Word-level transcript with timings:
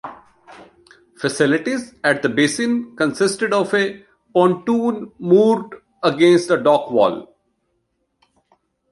Facilities 1.15 1.93
at 2.03 2.23
the 2.23 2.27
basin 2.29 2.95
consisted 2.95 3.53
of 3.53 3.71
a 3.75 4.03
pontoon 4.33 5.11
moored 5.19 5.79
against 6.01 6.47
the 6.47 6.55
dock 6.55 6.89
wall. 6.89 7.31